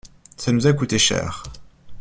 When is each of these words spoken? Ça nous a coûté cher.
Ça 0.35 0.51
nous 0.51 0.65
a 0.65 0.73
coûté 0.73 0.97
cher. 0.97 1.43